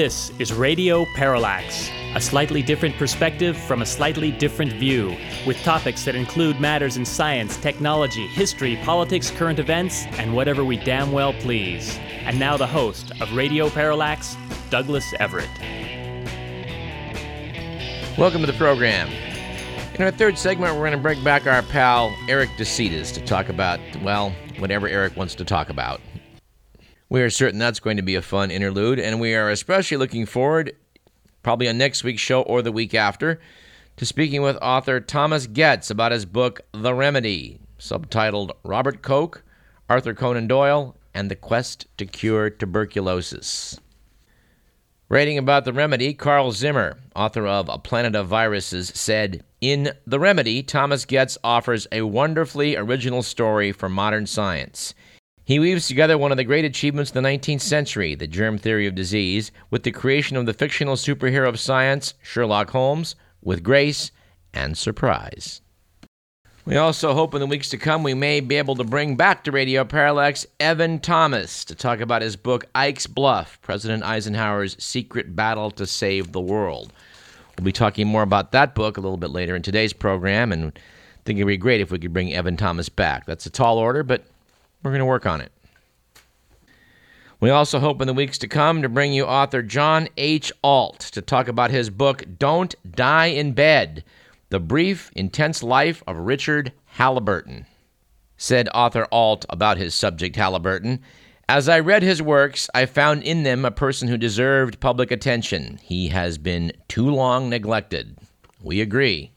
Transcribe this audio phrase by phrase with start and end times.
[0.00, 5.14] This is Radio Parallax, a slightly different perspective from a slightly different view,
[5.46, 10.78] with topics that include matters in science, technology, history, politics, current events, and whatever we
[10.78, 11.98] damn well please.
[12.22, 14.38] And now the host of Radio Parallax,
[14.70, 15.50] Douglas Everett.
[18.16, 19.06] Welcome to the program.
[19.96, 23.50] In our third segment, we're going to bring back our pal Eric DeCitas to talk
[23.50, 26.00] about, well, whatever Eric wants to talk about.
[27.10, 30.26] We are certain that's going to be a fun interlude, and we are especially looking
[30.26, 30.76] forward,
[31.42, 33.40] probably on next week's show or the week after,
[33.96, 39.42] to speaking with author Thomas Goetz about his book, The Remedy, subtitled Robert Koch,
[39.88, 43.80] Arthur Conan Doyle, and the Quest to Cure Tuberculosis.
[45.08, 50.20] Writing about The Remedy, Carl Zimmer, author of A Planet of Viruses, said, In The
[50.20, 54.94] Remedy, Thomas Goetz offers a wonderfully original story for modern science.
[55.50, 58.86] He weaves together one of the great achievements of the 19th century, the germ theory
[58.86, 64.12] of disease, with the creation of the fictional superhero of science, Sherlock Holmes, with grace
[64.54, 65.60] and surprise.
[66.64, 69.42] We also hope in the weeks to come we may be able to bring back
[69.42, 75.34] to Radio Parallax Evan Thomas to talk about his book Ike's Bluff President Eisenhower's Secret
[75.34, 76.92] Battle to Save the World.
[77.58, 80.66] We'll be talking more about that book a little bit later in today's program, and
[80.66, 83.26] I think it'd be great if we could bring Evan Thomas back.
[83.26, 84.22] That's a tall order, but
[84.82, 85.52] we're going to work on it.
[87.40, 90.52] We also hope in the weeks to come to bring you author John H.
[90.62, 94.04] Alt to talk about his book, Don't Die in Bed
[94.50, 97.64] The Brief, Intense Life of Richard Halliburton.
[98.36, 101.00] Said author Alt about his subject, Halliburton
[101.48, 105.78] As I read his works, I found in them a person who deserved public attention.
[105.82, 108.18] He has been too long neglected.
[108.62, 109.32] We agree.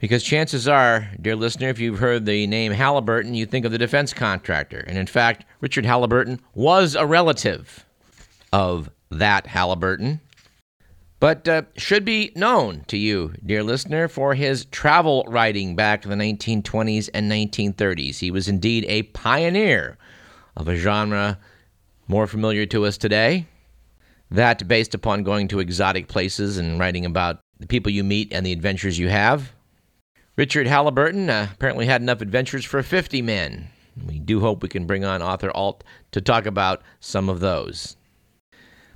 [0.00, 3.78] Because chances are, dear listener, if you've heard the name Halliburton, you think of the
[3.78, 4.82] defense contractor.
[4.86, 7.84] And in fact, Richard Halliburton was a relative
[8.50, 10.20] of that Halliburton.
[11.20, 16.10] But uh, should be known to you, dear listener, for his travel writing back in
[16.10, 18.18] the 1920s and 1930s.
[18.18, 19.98] He was indeed a pioneer
[20.56, 21.38] of a genre
[22.08, 23.46] more familiar to us today.
[24.30, 28.46] That based upon going to exotic places and writing about the people you meet and
[28.46, 29.52] the adventures you have.
[30.40, 33.68] Richard Halliburton uh, apparently had enough adventures for 50 men.
[34.06, 37.98] We do hope we can bring on author Alt to talk about some of those.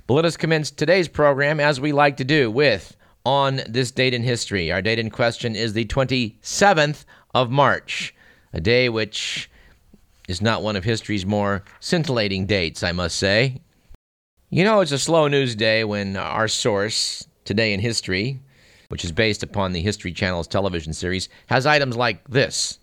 [0.07, 2.97] But let us commence today's program as we like to do with
[3.27, 4.71] On This Date in History.
[4.71, 8.15] Our date in question is the 27th of March,
[8.51, 9.47] a day which
[10.27, 13.61] is not one of history's more scintillating dates, I must say.
[14.49, 18.39] You know, it's a slow news day when our source, Today in History,
[18.89, 22.79] which is based upon the History Channel's television series, has items like this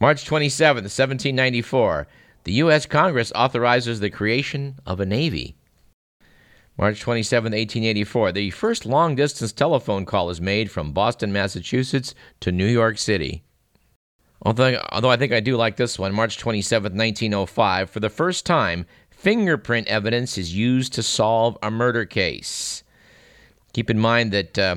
[0.00, 2.06] March 27, 1794,
[2.44, 2.84] the U.S.
[2.84, 5.56] Congress authorizes the creation of a Navy.
[6.76, 12.50] March 27, 1884, the first long distance telephone call is made from Boston, Massachusetts to
[12.50, 13.44] New York City.
[14.42, 18.44] Although, although I think I do like this one, March 27, 1905, for the first
[18.44, 22.82] time, fingerprint evidence is used to solve a murder case.
[23.72, 24.76] Keep in mind that uh,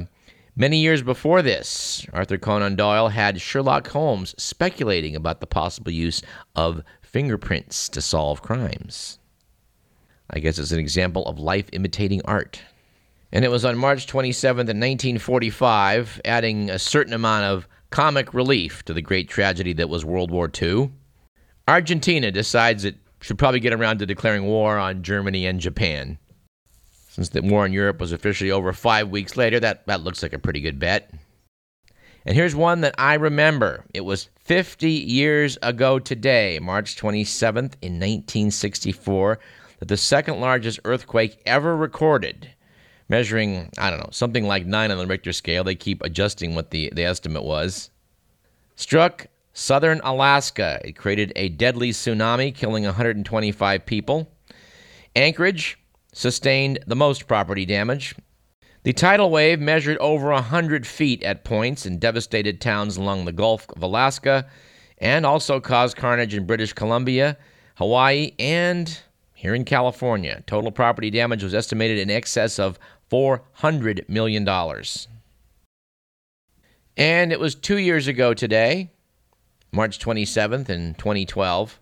[0.59, 6.23] Many years before this, Arthur Conan Doyle had Sherlock Holmes speculating about the possible use
[6.56, 9.19] of fingerprints to solve crimes.
[10.31, 12.59] I guess it's an example of life imitating art.
[13.31, 18.96] And it was on March 27th, 1945, adding a certain amount of comic relief to
[18.96, 20.90] the great tragedy that was World War II.
[21.67, 26.17] Argentina decides it should probably get around to declaring war on Germany and Japan.
[27.17, 30.33] Since the war in Europe was officially over five weeks later, that, that looks like
[30.33, 31.09] a pretty good bet.
[32.28, 33.85] And here's one that I remember.
[33.91, 39.39] It was 50 years ago today, March 27th, in 1964,
[39.79, 42.52] that the second largest earthquake ever recorded,
[43.09, 46.70] measuring, I don't know, something like 9 on the Richter scale, they keep adjusting what
[46.70, 47.90] the, the estimate was,
[48.75, 50.79] struck southern Alaska.
[50.85, 54.29] It created a deadly tsunami, killing 125 people.
[55.16, 55.79] Anchorage,
[56.17, 58.16] sustained the most property damage.
[58.81, 63.67] The tidal wave measured over 100 feet at points and devastated towns along the Gulf
[63.75, 64.47] of Alaska
[64.97, 67.37] and also caused carnage in British Columbia,
[67.75, 68.99] Hawaii, and
[69.35, 70.43] here in California.
[70.47, 72.79] Total property damage was estimated in excess of
[73.11, 74.47] $400 million.
[76.97, 78.90] And it was two years ago today,
[79.72, 81.79] March 27th in 2012,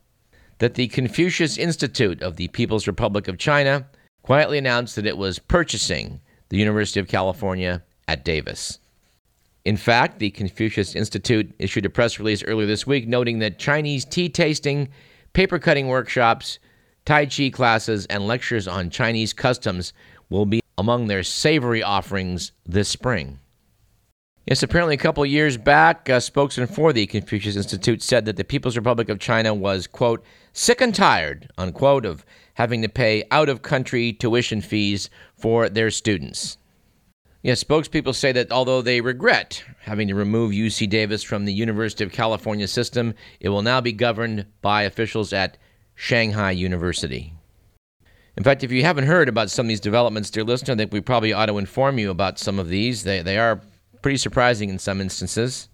[0.58, 3.86] that the Confucius Institute of the People's Republic of China
[4.26, 6.20] quietly announced that it was purchasing
[6.50, 8.80] the University of California at Davis.
[9.66, 14.04] In fact, the Confucius Institute issued a press release earlier this week noting that Chinese
[14.04, 14.90] tea tasting,
[15.34, 16.58] paper cutting workshops,
[17.06, 19.94] Tai Chi classes, and lectures on Chinese customs
[20.32, 23.38] will be among their savory offerings this spring.
[24.48, 28.44] Yes, apparently a couple years back, a spokesman for the Confucius Institute said that the
[28.44, 33.48] People's Republic of China was, quote, sick and tired, unquote, of having to pay out
[33.48, 36.58] of country tuition fees for their students.
[37.44, 42.04] Yes, spokespeople say that although they regret having to remove UC Davis from the University
[42.04, 45.60] of California system, it will now be governed by officials at
[45.94, 47.34] Shanghai University.
[48.38, 50.92] In fact, if you haven't heard about some of these developments, dear listener, I think
[50.92, 53.04] we probably ought to inform you about some of these.
[53.04, 53.62] They, they are
[54.02, 55.70] pretty surprising in some instances.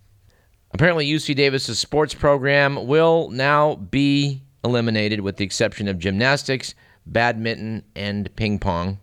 [0.73, 6.75] Apparently, UC Davis's sports program will now be eliminated with the exception of gymnastics,
[7.05, 8.99] badminton, and ping pong.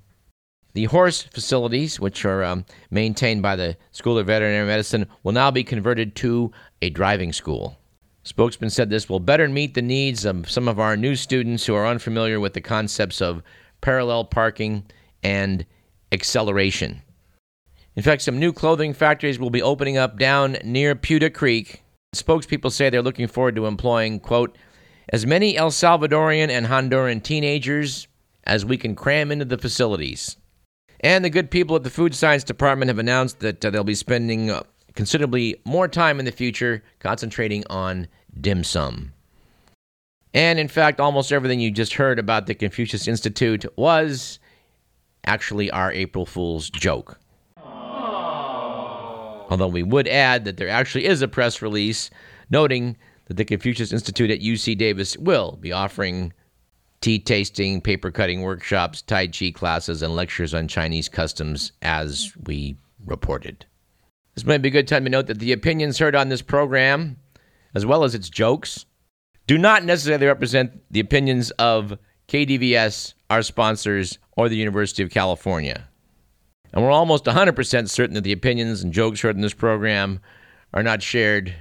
[0.74, 5.50] The horse facilities, which are um, maintained by the School of Veterinary Medicine, will now
[5.50, 6.52] be converted to
[6.82, 7.78] a driving school.
[8.22, 11.74] Spokesman said this will better meet the needs of some of our new students who
[11.74, 13.42] are unfamiliar with the concepts of
[13.80, 14.84] parallel parking
[15.22, 15.64] and
[16.12, 17.02] acceleration.
[17.96, 21.82] In fact, some new clothing factories will be opening up down near Putah Creek.
[22.14, 24.56] Spokespeople say they're looking forward to employing, quote,
[25.10, 28.08] as many El Salvadorian and Honduran teenagers
[28.44, 30.36] as we can cram into the facilities.
[31.00, 33.94] And the good people at the Food Science Department have announced that uh, they'll be
[33.94, 34.62] spending uh,
[34.94, 38.08] considerably more time in the future concentrating on
[38.40, 39.12] dim sum.
[40.34, 44.38] And in fact, almost everything you just heard about the Confucius Institute was
[45.24, 47.18] actually our April Fool's joke.
[49.50, 52.10] Although we would add that there actually is a press release
[52.50, 52.96] noting
[53.28, 56.32] that the Confucius Institute at UC Davis will be offering
[57.00, 62.76] tea tasting, paper cutting workshops, Tai Chi classes, and lectures on Chinese customs as we
[63.06, 63.64] reported.
[64.34, 67.16] This might be a good time to note that the opinions heard on this program,
[67.74, 68.86] as well as its jokes,
[69.46, 71.98] do not necessarily represent the opinions of
[72.28, 75.88] KDVS, our sponsors, or the University of California.
[76.72, 80.20] And we're almost 100% certain that the opinions and jokes heard in this program
[80.74, 81.54] are not shared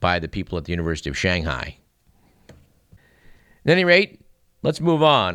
[0.00, 1.78] by the people at the University of Shanghai.
[2.48, 4.20] At any rate,
[4.62, 5.34] let's move on.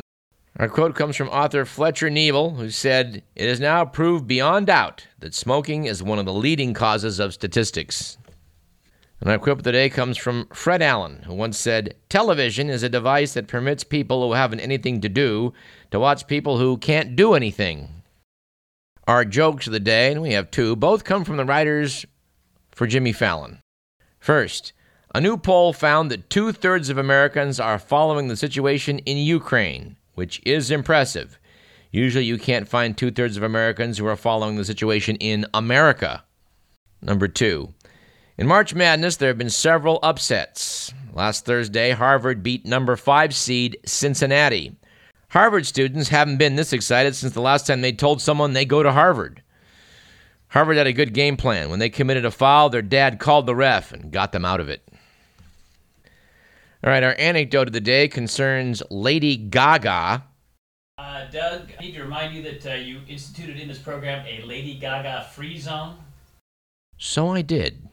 [0.58, 5.06] Our quote comes from author Fletcher Knebel, who said, It is now proved beyond doubt
[5.18, 8.18] that smoking is one of the leading causes of statistics.
[9.20, 12.84] And our quote of the day comes from Fred Allen, who once said, Television is
[12.84, 15.52] a device that permits people who haven't anything to do
[15.90, 17.88] to watch people who can't do anything.
[19.08, 22.06] Our jokes of the day, and we have two, both come from the writers
[22.72, 23.60] for Jimmy Fallon.
[24.24, 24.72] First,
[25.14, 29.98] a new poll found that two thirds of Americans are following the situation in Ukraine,
[30.14, 31.38] which is impressive.
[31.90, 36.24] Usually, you can't find two thirds of Americans who are following the situation in America.
[37.02, 37.74] Number two,
[38.38, 40.94] in March Madness, there have been several upsets.
[41.12, 44.74] Last Thursday, Harvard beat number five seed Cincinnati.
[45.28, 48.82] Harvard students haven't been this excited since the last time they told someone they go
[48.82, 49.42] to Harvard.
[50.54, 51.68] Harvard had a good game plan.
[51.68, 54.68] When they committed a foul, their dad called the ref and got them out of
[54.68, 54.86] it.
[56.84, 60.22] All right, our anecdote of the day concerns Lady Gaga.
[60.96, 64.46] Uh, Doug, I need to remind you that uh, you instituted in this program a
[64.46, 65.96] Lady Gaga free zone.
[66.98, 67.88] So I did.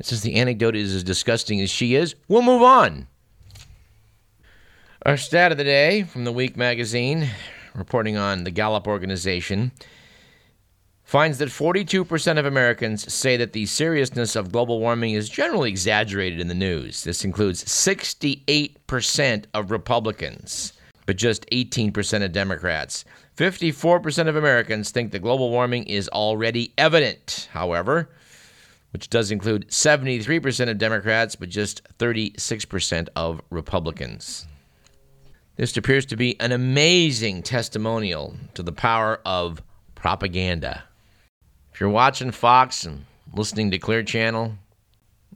[0.00, 3.08] Since the anecdote is as disgusting as she is, we'll move on.
[5.04, 7.28] Our stat of the day from the Week magazine,
[7.74, 9.72] reporting on the Gallup organization,
[11.08, 16.38] finds that 42% of Americans say that the seriousness of global warming is generally exaggerated
[16.38, 17.02] in the news.
[17.02, 20.74] This includes 68% of Republicans,
[21.06, 23.06] but just 18% of Democrats.
[23.38, 28.10] 54% of Americans think that global warming is already evident, however,
[28.90, 34.46] which does include 73% of Democrats, but just 36% of Republicans.
[35.56, 39.62] This appears to be an amazing testimonial to the power of
[39.94, 40.84] propaganda.
[41.78, 44.54] If you're watching Fox and listening to Clear Channel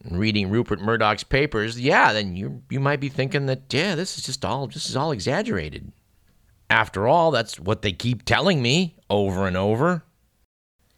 [0.02, 4.18] and reading Rupert Murdoch's papers, yeah, then you you might be thinking that yeah, this
[4.18, 5.92] is just all this is all exaggerated.
[6.68, 10.02] After all, that's what they keep telling me over and over.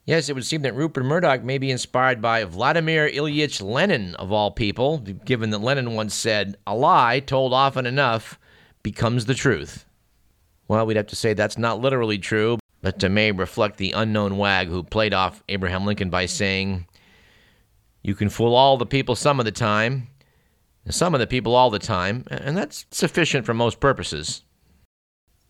[0.07, 4.33] Yes, it would seem that Rupert Murdoch may be inspired by Vladimir Ilyich Lenin, of
[4.33, 8.39] all people, given that Lenin once said, A lie told often enough
[8.83, 9.85] becomes the truth.
[10.69, 14.37] Well, we'd have to say that's not literally true, but it may reflect the unknown
[14.37, 16.87] wag who played off Abraham Lincoln by saying,
[18.03, 20.09] You can fool all the people some of the time,
[20.91, 24.43] some of the people all the time, and that's sufficient for most purposes.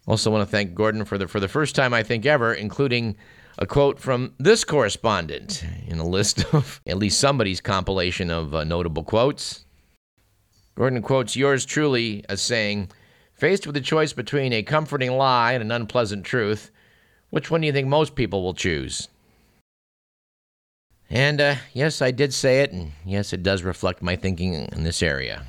[0.07, 3.17] Also, want to thank Gordon for the for the first time I think ever, including
[3.59, 8.63] a quote from this correspondent in a list of at least somebody's compilation of uh,
[8.63, 9.65] notable quotes.
[10.77, 12.91] Gordon quotes yours truly as saying,
[13.33, 16.71] Faced with the choice between a comforting lie and an unpleasant truth,
[17.35, 19.09] which one do you think most people will choose?
[21.11, 24.85] And uh, yes, I did say it, and yes, it does reflect my thinking in
[24.85, 25.43] this area.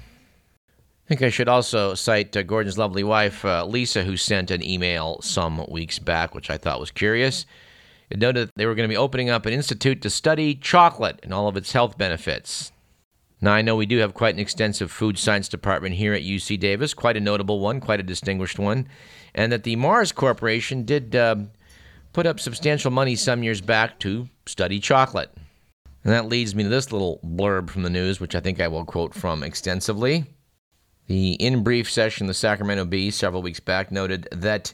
[0.68, 4.64] I think I should also cite uh, Gordon's lovely wife, uh, Lisa, who sent an
[4.64, 7.46] email some weeks back, which I thought was curious.
[8.10, 11.20] It noted that they were going to be opening up an institute to study chocolate
[11.22, 12.72] and all of its health benefits.
[13.42, 16.60] Now, I know we do have quite an extensive food science department here at UC
[16.60, 18.88] Davis, quite a notable one, quite a distinguished one,
[19.36, 21.36] and that the Mars Corporation did uh,
[22.16, 25.30] put up substantial money some years back to study chocolate.
[26.06, 28.70] And that leads me to this little blurb from the news, which I think I
[28.70, 30.24] will quote from extensively.
[31.08, 34.74] The in brief session, the Sacramento Bee, several weeks back, noted that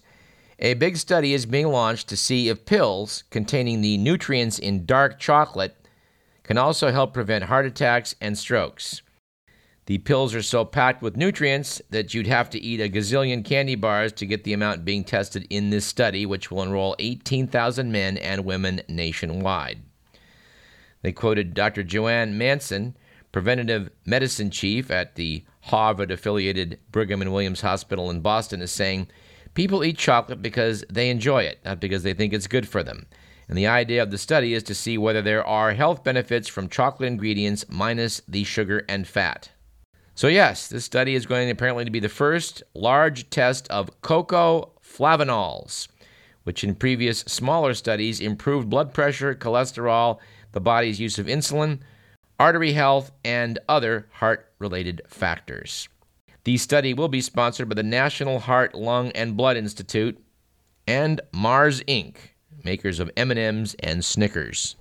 [0.60, 5.18] a big study is being launched to see if pills containing the nutrients in dark
[5.18, 5.76] chocolate
[6.44, 9.02] can also help prevent heart attacks and strokes.
[9.88, 13.76] The pills are so packed with nutrients that you'd have to eat a gazillion candy
[13.76, 18.18] bars to get the amount being tested in this study, which will enroll 18,000 men
[18.18, 19.82] and women nationwide.
[21.02, 21.82] They quoted Dr.
[21.82, 22.96] Joanne Manson,
[23.32, 29.08] preventative medicine chief at the Harvard affiliated Brigham and Women's Hospital in Boston, as saying
[29.56, 33.08] people eat chocolate because they enjoy it, not because they think it's good for them.
[33.48, 36.70] And the idea of the study is to see whether there are health benefits from
[36.70, 39.50] chocolate ingredients minus the sugar and fat.
[40.14, 44.72] So, yes, this study is going apparently to be the first large test of cocoa
[44.84, 45.88] flavanols,
[46.44, 50.20] which in previous smaller studies improved blood pressure, cholesterol,
[50.52, 51.80] the body's use of insulin,
[52.40, 55.88] artery health, and other heart related factors.
[56.44, 60.20] The study will be sponsored by the National Heart, Lung, and Blood Institute
[60.88, 62.16] and Mars Inc.,
[62.64, 64.76] makers of M&Ms and Snickers.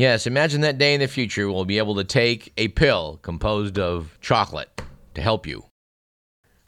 [0.00, 3.78] Yes, imagine that day in the future we'll be able to take a pill composed
[3.78, 4.80] of chocolate
[5.12, 5.66] to help you.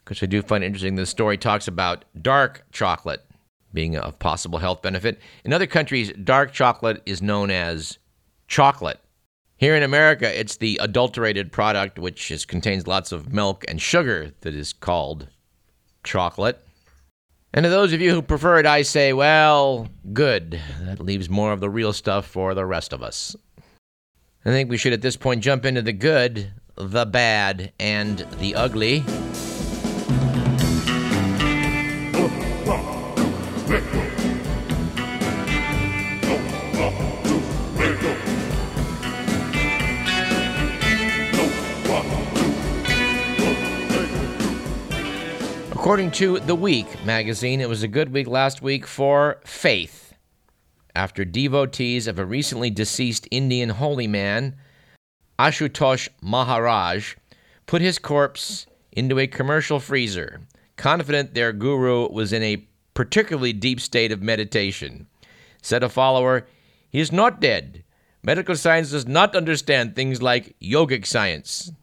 [0.05, 3.25] Because I do find interesting this story talks about dark chocolate
[3.73, 5.19] being a possible health benefit.
[5.43, 7.97] In other countries, dark chocolate is known as
[8.47, 8.99] chocolate.
[9.57, 14.29] Here in America, it's the adulterated product, which is, contains lots of milk and sugar,
[14.41, 15.27] that is called
[16.03, 16.63] chocolate.
[17.55, 20.59] And to those of you who prefer it, I say, well, good.
[20.81, 23.35] That leaves more of the real stuff for the rest of us.
[24.43, 28.55] I think we should at this point jump into the good, the bad, and the
[28.55, 29.03] ugly.
[45.83, 50.13] According to The Week magazine, it was a good week last week for faith.
[50.95, 54.55] After devotees of a recently deceased Indian holy man,
[55.37, 57.15] Ashutosh Maharaj,
[57.65, 60.39] put his corpse into a commercial freezer,
[60.77, 65.07] confident their guru was in a particularly deep state of meditation.
[65.61, 66.47] Said a follower,
[66.91, 67.83] He is not dead.
[68.23, 71.73] Medical science does not understand things like yogic science.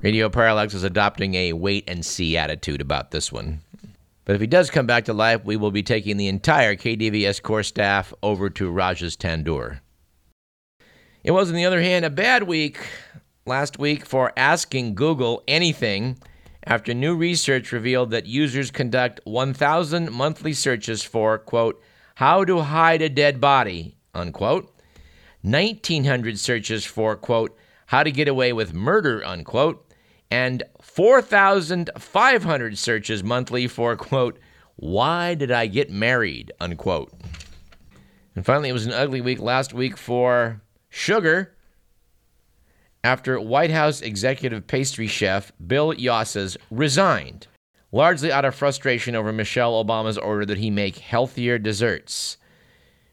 [0.00, 3.60] Radio Parallax is adopting a wait and see attitude about this one.
[4.24, 7.42] But if he does come back to life, we will be taking the entire KDVS
[7.42, 9.80] core staff over to Raj's Tandoor.
[11.24, 12.78] It was, on the other hand, a bad week
[13.46, 16.18] last week for asking Google anything
[16.64, 21.82] after new research revealed that users conduct 1,000 monthly searches for, quote,
[22.16, 24.70] how to hide a dead body, unquote,
[25.42, 27.56] 1,900 searches for, quote,
[27.88, 29.90] how to get away with murder, unquote,
[30.30, 34.38] and 4,500 searches monthly for, quote,
[34.76, 37.10] why did I get married, unquote.
[38.36, 41.56] And finally, it was an ugly week last week for sugar
[43.02, 47.46] after White House executive pastry chef Bill Yosses resigned,
[47.90, 52.36] largely out of frustration over Michelle Obama's order that he make healthier desserts.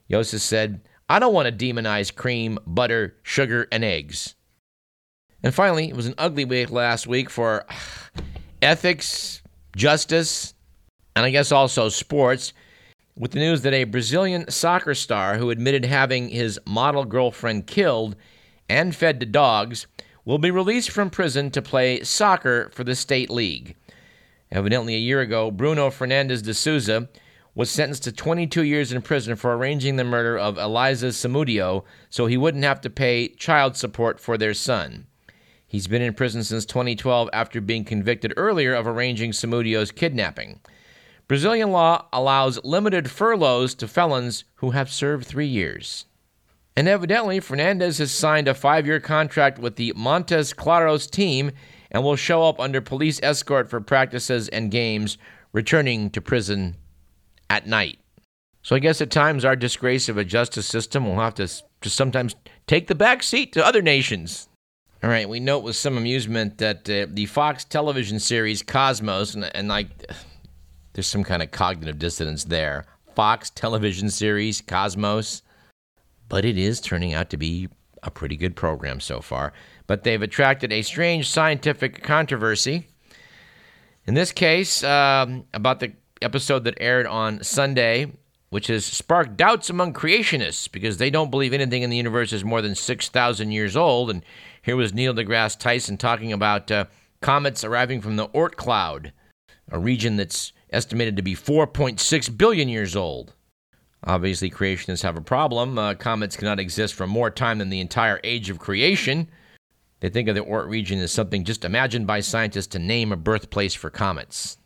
[0.09, 4.35] Yosses said, I don't want to demonize cream, butter, sugar, and eggs.
[5.43, 7.65] And finally, it was an ugly week last week for
[8.61, 9.41] ethics,
[9.75, 10.53] justice,
[11.15, 12.53] and I guess also sports,
[13.17, 18.15] with the news that a Brazilian soccer star who admitted having his model girlfriend killed
[18.67, 19.87] and fed to dogs
[20.25, 23.75] will be released from prison to play soccer for the state league.
[24.51, 27.07] Evidently, a year ago, Bruno Fernandes de Souza
[27.53, 32.25] was sentenced to 22 years in prison for arranging the murder of Eliza Samudio so
[32.25, 35.07] he wouldn't have to pay child support for their son.
[35.67, 40.59] He's been in prison since 2012 after being convicted earlier of arranging Samudio's kidnapping.
[41.27, 46.05] Brazilian law allows limited furloughs to felons who have served three years.
[46.75, 51.51] And evidently, Fernandes has signed a five year contract with the Montes Claros team
[51.89, 55.17] and will show up under police escort for practices and games,
[55.53, 56.75] returning to prison
[57.49, 57.99] at night.
[58.61, 61.95] So I guess at times our disgrace of a justice system will have to just
[61.95, 62.35] sometimes
[62.67, 64.49] take the back seat to other nations.
[65.05, 69.55] All right, we note with some amusement that uh, the Fox television series Cosmos, and,
[69.55, 69.87] and like,
[70.93, 72.85] there's some kind of cognitive dissonance there.
[73.13, 75.43] Fox television series Cosmos,
[76.27, 77.69] but it is turning out to be
[78.01, 79.53] a pretty good program so far.
[79.85, 82.87] But they've attracted a strange scientific controversy.
[84.07, 85.93] In this case, um, about the
[86.23, 88.11] episode that aired on Sunday
[88.55, 92.45] which has sparked doubts among creationists because they don't believe anything in the universe is
[92.45, 94.09] more than 6,000 years old.
[94.09, 94.23] And
[94.61, 96.85] here was Neil deGrasse Tyson talking about uh,
[97.19, 99.11] comets arriving from the Oort cloud,
[99.69, 103.33] a region that's estimated to be 4.6 billion years old.
[104.05, 105.77] Obviously, creationists have a problem.
[105.77, 109.27] Uh, comets cannot exist for more time than the entire age of creation.
[109.99, 113.17] They think of the Oort region as something just imagined by scientists to name a
[113.17, 114.59] birthplace for comets.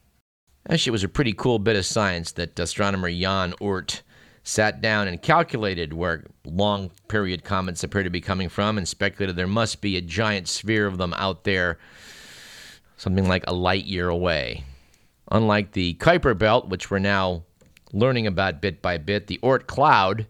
[0.68, 4.02] Actually, it was a pretty cool bit of science that astronomer Jan Oort
[4.44, 9.36] sat down and calculated where long period comets appear to be coming from and speculated
[9.36, 11.78] there must be a giant sphere of them out there,
[12.98, 14.64] something like a light year away.
[15.32, 17.44] Unlike the Kuiper Belt, which we're now
[17.94, 20.26] learning about bit by bit, the Oort cloud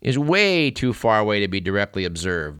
[0.00, 2.58] is way too far away to be directly observed.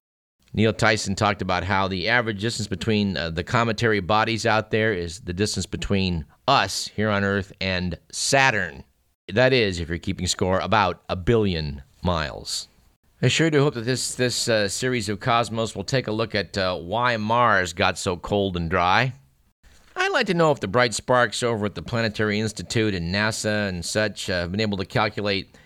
[0.55, 4.93] Neil Tyson talked about how the average distance between uh, the cometary bodies out there
[4.93, 8.85] is the distance between us here on Earth and Saturn.
[9.32, 12.68] That is, if you're keeping score, about a billion miles.
[13.23, 16.35] I sure do hope that this this uh, series of Cosmos will take a look
[16.35, 19.14] at uh, why Mars got so cold and dry.
[19.94, 23.68] I'd like to know if the bright sparks over at the Planetary Institute and NASA
[23.68, 25.56] and such uh, have been able to calculate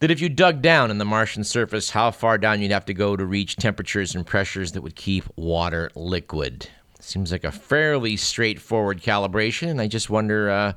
[0.00, 2.94] that if you dug down in the Martian surface, how far down you'd have to
[2.94, 6.68] go to reach temperatures and pressures that would keep water liquid.
[7.08, 10.74] Seems like a fairly straightforward calibration, and I just wonder, uh,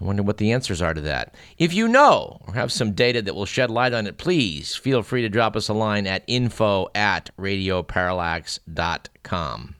[0.00, 1.36] I wonder what the answers are to that.
[1.58, 5.04] If you know or have some data that will shed light on it, please feel
[5.04, 9.76] free to drop us a line at info at radioparallax.com.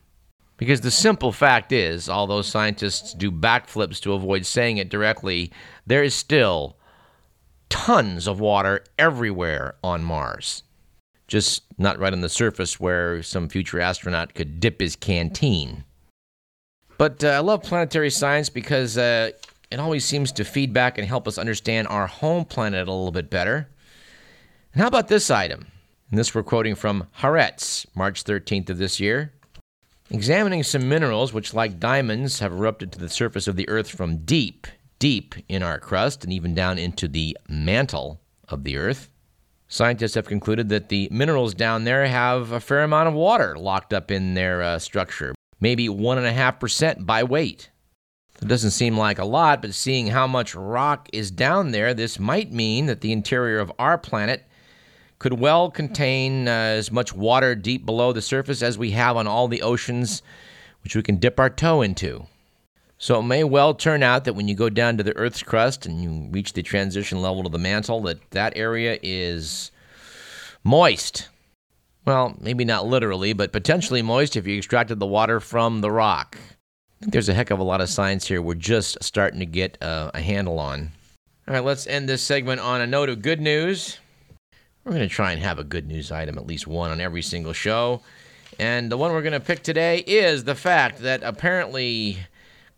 [0.56, 5.50] Because the simple fact is, although scientists do backflips to avoid saying it directly,
[5.88, 6.76] there is still
[7.68, 10.62] tons of water everywhere on Mars.
[11.30, 15.84] Just not right on the surface where some future astronaut could dip his canteen.
[16.98, 19.30] But uh, I love planetary science because uh,
[19.70, 23.12] it always seems to feed back and help us understand our home planet a little
[23.12, 23.68] bit better.
[24.74, 25.68] And how about this item?
[26.10, 29.32] And this we're quoting from Haaretz, March 13th of this year.
[30.10, 34.18] Examining some minerals which, like diamonds, have erupted to the surface of the Earth from
[34.18, 34.66] deep
[35.00, 39.09] deep in our crust and even down into the mantle of the Earth.
[39.72, 43.94] Scientists have concluded that the minerals down there have a fair amount of water locked
[43.94, 47.70] up in their uh, structure, maybe 1.5% by weight.
[48.42, 52.18] It doesn't seem like a lot, but seeing how much rock is down there, this
[52.18, 54.44] might mean that the interior of our planet
[55.20, 59.28] could well contain uh, as much water deep below the surface as we have on
[59.28, 60.20] all the oceans
[60.82, 62.26] which we can dip our toe into.
[63.02, 65.86] So it may well turn out that when you go down to the Earth's crust
[65.86, 69.70] and you reach the transition level to the mantle, that that area is
[70.62, 71.30] moist.
[72.04, 76.36] Well, maybe not literally, but potentially moist if you extracted the water from the rock.
[76.36, 79.46] I think there's a heck of a lot of science here we're just starting to
[79.46, 80.92] get uh, a handle on.
[81.48, 83.98] All right, let's end this segment on a note of good news.
[84.84, 87.22] We're going to try and have a good news item, at least one on every
[87.22, 88.02] single show.
[88.58, 92.18] And the one we're going to pick today is the fact that apparently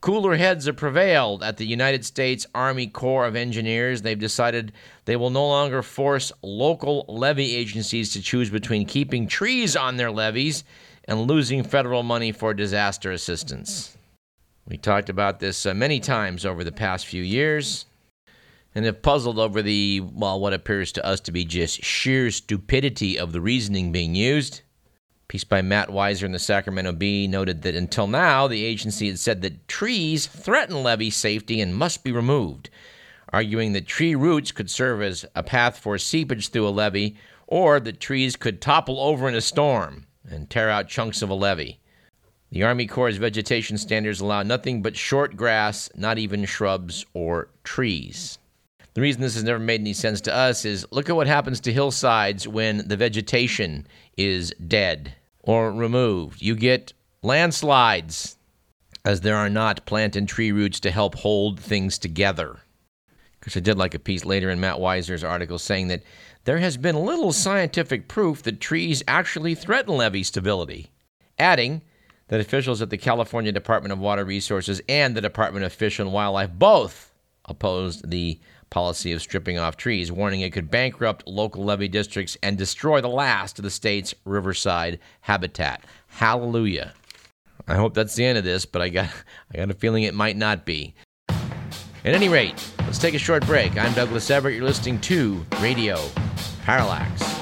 [0.02, 4.02] Cooler heads have prevailed at the United States Army Corps of Engineers.
[4.02, 4.72] They've decided
[5.04, 10.10] they will no longer force local levee agencies to choose between keeping trees on their
[10.10, 10.64] levees
[11.04, 13.96] and losing federal money for disaster assistance.
[14.66, 17.86] We talked about this uh, many times over the past few years
[18.74, 23.16] and have puzzled over the, well, what appears to us to be just sheer stupidity
[23.16, 24.62] of the reasoning being used
[25.32, 29.18] piece by Matt Weiser in the Sacramento Bee noted that until now, the agency had
[29.18, 32.68] said that trees threaten levee safety and must be removed,
[33.32, 37.16] arguing that tree roots could serve as a path for seepage through a levee,
[37.46, 41.34] or that trees could topple over in a storm and tear out chunks of a
[41.34, 41.80] levee.
[42.50, 48.38] The Army Corps' vegetation standards allow nothing but short grass, not even shrubs or trees.
[48.92, 51.58] The reason this has never made any sense to us is look at what happens
[51.60, 53.86] to hillsides when the vegetation
[54.18, 56.42] is dead or removed.
[56.42, 58.36] You get landslides,
[59.04, 62.60] as there are not plant and tree roots to help hold things together.
[63.38, 66.02] Because I did like a piece later in Matt Weiser's article saying that
[66.44, 70.90] there has been little scientific proof that trees actually threaten levee stability,
[71.38, 71.82] adding
[72.28, 76.12] that officials at the California Department of Water Resources and the Department of Fish and
[76.12, 77.12] Wildlife both
[77.44, 78.38] opposed the
[78.72, 83.08] policy of stripping off trees, warning it could bankrupt local levee districts and destroy the
[83.08, 85.84] last of the state's riverside habitat.
[86.08, 86.94] Hallelujah.
[87.68, 89.10] I hope that's the end of this, but I got
[89.54, 90.94] I got a feeling it might not be.
[91.28, 93.78] At any rate, let's take a short break.
[93.78, 94.56] I'm Douglas Everett.
[94.56, 96.00] You're listening to Radio
[96.64, 97.41] Parallax.